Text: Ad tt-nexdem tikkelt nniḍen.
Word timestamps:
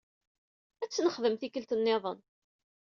Ad 0.83 0.89
tt-nexdem 0.89 1.35
tikkelt 1.35 1.71
nniḍen. 1.77 2.19